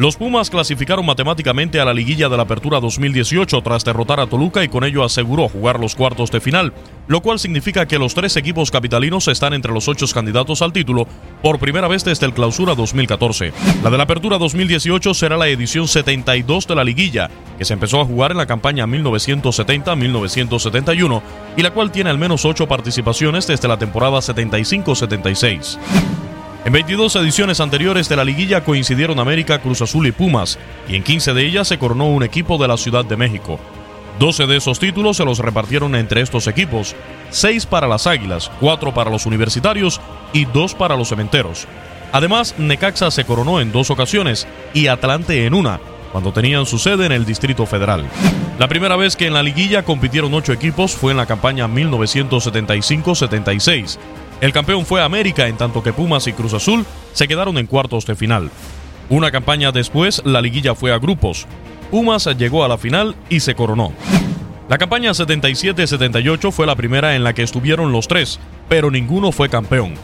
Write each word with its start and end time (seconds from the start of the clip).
Los 0.00 0.16
Pumas 0.16 0.48
clasificaron 0.48 1.04
matemáticamente 1.04 1.78
a 1.78 1.84
la 1.84 1.92
liguilla 1.92 2.30
de 2.30 2.36
la 2.38 2.44
Apertura 2.44 2.80
2018 2.80 3.60
tras 3.60 3.84
derrotar 3.84 4.18
a 4.18 4.26
Toluca 4.26 4.64
y 4.64 4.68
con 4.68 4.82
ello 4.82 5.04
aseguró 5.04 5.46
jugar 5.46 5.78
los 5.78 5.94
cuartos 5.94 6.30
de 6.30 6.40
final, 6.40 6.72
lo 7.06 7.20
cual 7.20 7.38
significa 7.38 7.84
que 7.84 7.98
los 7.98 8.14
tres 8.14 8.34
equipos 8.38 8.70
capitalinos 8.70 9.28
están 9.28 9.52
entre 9.52 9.74
los 9.74 9.88
ocho 9.88 10.06
candidatos 10.14 10.62
al 10.62 10.72
título 10.72 11.06
por 11.42 11.58
primera 11.58 11.86
vez 11.86 12.02
desde 12.02 12.24
el 12.24 12.32
Clausura 12.32 12.74
2014. 12.74 13.52
La 13.84 13.90
de 13.90 13.98
la 13.98 14.04
Apertura 14.04 14.38
2018 14.38 15.12
será 15.12 15.36
la 15.36 15.48
edición 15.48 15.86
72 15.86 16.66
de 16.66 16.74
la 16.74 16.84
liguilla, 16.84 17.28
que 17.58 17.66
se 17.66 17.74
empezó 17.74 18.00
a 18.00 18.06
jugar 18.06 18.30
en 18.30 18.38
la 18.38 18.46
campaña 18.46 18.86
1970-1971 18.86 21.20
y 21.58 21.62
la 21.62 21.72
cual 21.72 21.92
tiene 21.92 22.08
al 22.08 22.16
menos 22.16 22.46
ocho 22.46 22.66
participaciones 22.66 23.46
desde 23.46 23.68
la 23.68 23.76
temporada 23.76 24.20
75-76. 24.20 25.76
En 26.64 26.72
22 26.74 27.16
ediciones 27.16 27.58
anteriores 27.60 28.10
de 28.10 28.16
la 28.16 28.24
liguilla 28.24 28.64
coincidieron 28.64 29.18
América, 29.18 29.60
Cruz 29.60 29.80
Azul 29.80 30.06
y 30.06 30.12
Pumas, 30.12 30.58
y 30.88 30.96
en 30.96 31.02
15 31.02 31.32
de 31.32 31.46
ellas 31.46 31.68
se 31.68 31.78
coronó 31.78 32.08
un 32.08 32.22
equipo 32.22 32.58
de 32.58 32.68
la 32.68 32.76
Ciudad 32.76 33.02
de 33.04 33.16
México. 33.16 33.58
12 34.18 34.46
de 34.46 34.58
esos 34.58 34.78
títulos 34.78 35.16
se 35.16 35.24
los 35.24 35.38
repartieron 35.38 35.94
entre 35.94 36.20
estos 36.20 36.46
equipos, 36.46 36.94
6 37.30 37.64
para 37.64 37.88
las 37.88 38.06
Águilas, 38.06 38.50
4 38.60 38.92
para 38.92 39.10
los 39.10 39.24
Universitarios 39.24 40.02
y 40.34 40.44
2 40.44 40.74
para 40.74 40.98
los 40.98 41.08
Cementeros. 41.08 41.66
Además, 42.12 42.54
Necaxa 42.58 43.10
se 43.10 43.24
coronó 43.24 43.62
en 43.62 43.72
dos 43.72 43.90
ocasiones 43.90 44.46
y 44.74 44.88
Atlante 44.88 45.46
en 45.46 45.54
una, 45.54 45.80
cuando 46.12 46.34
tenían 46.34 46.66
su 46.66 46.78
sede 46.78 47.06
en 47.06 47.12
el 47.12 47.24
Distrito 47.24 47.64
Federal. 47.64 48.04
La 48.58 48.68
primera 48.68 48.96
vez 48.96 49.16
que 49.16 49.26
en 49.26 49.32
la 49.32 49.42
liguilla 49.42 49.84
compitieron 49.84 50.34
ocho 50.34 50.52
equipos 50.52 50.92
fue 50.92 51.12
en 51.12 51.16
la 51.16 51.24
campaña 51.24 51.66
1975-76. 51.68 53.98
El 54.40 54.52
campeón 54.52 54.86
fue 54.86 55.02
América, 55.02 55.48
en 55.48 55.56
tanto 55.56 55.82
que 55.82 55.92
Pumas 55.92 56.26
y 56.26 56.32
Cruz 56.32 56.54
Azul 56.54 56.86
se 57.12 57.28
quedaron 57.28 57.58
en 57.58 57.66
cuartos 57.66 58.06
de 58.06 58.16
final. 58.16 58.50
Una 59.10 59.30
campaña 59.30 59.70
después, 59.70 60.22
la 60.24 60.40
liguilla 60.40 60.74
fue 60.74 60.92
a 60.92 60.98
grupos. 60.98 61.46
Pumas 61.90 62.26
llegó 62.38 62.64
a 62.64 62.68
la 62.68 62.78
final 62.78 63.16
y 63.28 63.40
se 63.40 63.54
coronó. 63.54 63.92
La 64.68 64.78
campaña 64.78 65.10
77-78 65.10 66.52
fue 66.52 66.66
la 66.66 66.76
primera 66.76 67.16
en 67.16 67.24
la 67.24 67.34
que 67.34 67.42
estuvieron 67.42 67.92
los 67.92 68.08
tres, 68.08 68.38
pero 68.68 68.90
ninguno 68.90 69.32
fue 69.32 69.48
campeón. 69.48 69.94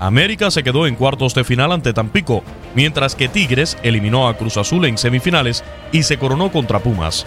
América 0.00 0.50
se 0.50 0.62
quedó 0.62 0.86
en 0.86 0.94
cuartos 0.94 1.34
de 1.34 1.44
final 1.44 1.72
ante 1.72 1.92
Tampico, 1.92 2.42
mientras 2.74 3.14
que 3.14 3.28
Tigres 3.28 3.78
eliminó 3.82 4.28
a 4.28 4.36
Cruz 4.36 4.56
Azul 4.56 4.84
en 4.84 4.98
semifinales 4.98 5.64
y 5.92 6.02
se 6.02 6.18
coronó 6.18 6.52
contra 6.52 6.80
Pumas. 6.80 7.24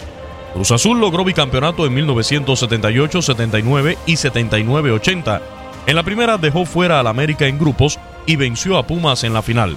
Cruz 0.53 0.71
Azul 0.71 0.99
logró 0.99 1.23
bicampeonato 1.23 1.85
en 1.85 1.93
1978, 1.93 3.21
79 3.21 3.97
y 4.05 4.15
79, 4.17 4.91
80. 4.91 5.41
En 5.87 5.95
la 5.95 6.03
primera 6.03 6.37
dejó 6.37 6.65
fuera 6.65 6.99
al 6.99 7.07
América 7.07 7.47
en 7.47 7.57
grupos 7.57 7.99
y 8.25 8.35
venció 8.35 8.77
a 8.77 8.85
Pumas 8.85 9.23
en 9.23 9.33
la 9.33 9.41
final. 9.41 9.75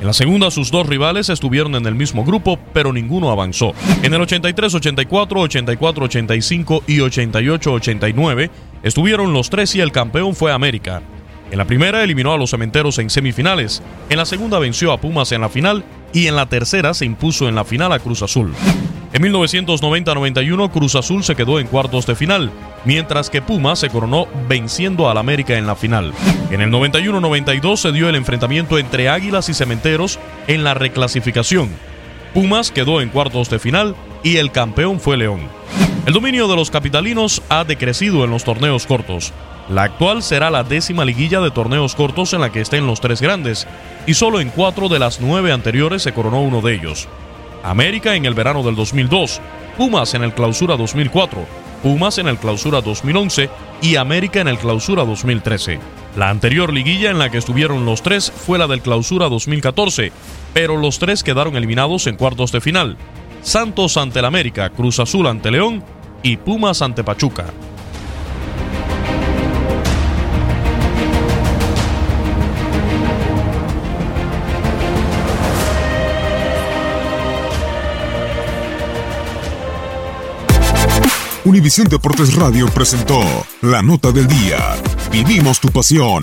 En 0.00 0.06
la 0.06 0.12
segunda 0.14 0.50
sus 0.50 0.70
dos 0.70 0.86
rivales 0.86 1.28
estuvieron 1.28 1.74
en 1.74 1.84
el 1.84 1.94
mismo 1.94 2.24
grupo, 2.24 2.58
pero 2.72 2.92
ninguno 2.92 3.30
avanzó. 3.30 3.74
En 4.02 4.14
el 4.14 4.20
83-84, 4.22 5.06
84-85 5.06 6.82
y 6.86 6.98
88-89 6.98 8.50
estuvieron 8.82 9.34
los 9.34 9.50
tres 9.50 9.74
y 9.74 9.80
el 9.80 9.92
campeón 9.92 10.34
fue 10.34 10.52
América. 10.52 11.02
En 11.50 11.58
la 11.58 11.66
primera 11.66 12.02
eliminó 12.02 12.32
a 12.32 12.38
los 12.38 12.50
cementeros 12.50 12.98
en 12.98 13.10
semifinales, 13.10 13.82
en 14.08 14.16
la 14.16 14.24
segunda 14.24 14.58
venció 14.58 14.92
a 14.92 15.00
Pumas 15.00 15.32
en 15.32 15.40
la 15.40 15.48
final 15.48 15.84
y 16.12 16.28
en 16.28 16.36
la 16.36 16.46
tercera 16.46 16.94
se 16.94 17.04
impuso 17.04 17.48
en 17.48 17.56
la 17.56 17.64
final 17.64 17.92
a 17.92 17.98
Cruz 17.98 18.22
Azul. 18.22 18.54
En 19.12 19.22
1990-91 19.24 20.70
Cruz 20.70 20.94
Azul 20.94 21.24
se 21.24 21.34
quedó 21.34 21.58
en 21.58 21.66
cuartos 21.66 22.06
de 22.06 22.14
final, 22.14 22.52
mientras 22.84 23.28
que 23.28 23.42
Pumas 23.42 23.80
se 23.80 23.90
coronó 23.90 24.28
venciendo 24.48 25.10
al 25.10 25.18
América 25.18 25.58
en 25.58 25.66
la 25.66 25.74
final. 25.74 26.12
En 26.50 26.60
el 26.60 26.70
91-92 26.70 27.76
se 27.76 27.90
dio 27.90 28.08
el 28.08 28.14
enfrentamiento 28.14 28.78
entre 28.78 29.08
Águilas 29.08 29.48
y 29.48 29.54
Cementeros 29.54 30.20
en 30.46 30.62
la 30.62 30.74
reclasificación. 30.74 31.70
Pumas 32.32 32.70
quedó 32.70 33.00
en 33.00 33.08
cuartos 33.08 33.50
de 33.50 33.58
final 33.58 33.96
y 34.22 34.36
el 34.36 34.52
campeón 34.52 35.00
fue 35.00 35.16
León. 35.16 35.40
El 36.06 36.12
dominio 36.12 36.46
de 36.46 36.54
los 36.54 36.70
capitalinos 36.70 37.42
ha 37.48 37.64
decrecido 37.64 38.24
en 38.24 38.30
los 38.30 38.44
torneos 38.44 38.86
cortos. 38.86 39.32
La 39.68 39.82
actual 39.82 40.22
será 40.22 40.50
la 40.50 40.62
décima 40.62 41.04
liguilla 41.04 41.40
de 41.40 41.50
torneos 41.50 41.96
cortos 41.96 42.32
en 42.32 42.40
la 42.40 42.50
que 42.50 42.60
estén 42.60 42.86
los 42.86 43.00
tres 43.00 43.20
grandes, 43.20 43.66
y 44.06 44.14
solo 44.14 44.40
en 44.40 44.50
cuatro 44.50 44.88
de 44.88 45.00
las 45.00 45.20
nueve 45.20 45.52
anteriores 45.52 46.02
se 46.02 46.12
coronó 46.12 46.42
uno 46.42 46.60
de 46.60 46.74
ellos. 46.74 47.08
América 47.62 48.14
en 48.14 48.24
el 48.24 48.34
verano 48.34 48.62
del 48.62 48.74
2002, 48.74 49.40
Pumas 49.76 50.14
en 50.14 50.24
el 50.24 50.32
clausura 50.32 50.76
2004, 50.76 51.44
Pumas 51.82 52.18
en 52.18 52.28
el 52.28 52.38
clausura 52.38 52.80
2011 52.80 53.50
y 53.82 53.96
América 53.96 54.40
en 54.40 54.48
el 54.48 54.58
clausura 54.58 55.04
2013. 55.04 55.78
La 56.16 56.30
anterior 56.30 56.72
liguilla 56.72 57.10
en 57.10 57.18
la 57.18 57.30
que 57.30 57.38
estuvieron 57.38 57.84
los 57.84 58.02
tres 58.02 58.30
fue 58.30 58.58
la 58.58 58.66
del 58.66 58.82
clausura 58.82 59.28
2014, 59.28 60.12
pero 60.52 60.76
los 60.76 60.98
tres 60.98 61.22
quedaron 61.22 61.56
eliminados 61.56 62.06
en 62.06 62.16
cuartos 62.16 62.52
de 62.52 62.60
final. 62.60 62.96
Santos 63.42 63.96
ante 63.96 64.18
el 64.18 64.24
América, 64.24 64.70
Cruz 64.70 64.98
Azul 64.98 65.26
ante 65.26 65.50
León 65.50 65.82
y 66.22 66.36
Pumas 66.36 66.82
ante 66.82 67.04
Pachuca. 67.04 67.46
Univisión 81.60 81.88
Deportes 81.88 82.34
Radio 82.36 82.68
presentó 82.68 83.20
la 83.60 83.82
nota 83.82 84.10
del 84.12 84.26
día. 84.26 84.78
Vivimos 85.12 85.60
tu 85.60 85.68
pasión. 85.68 86.22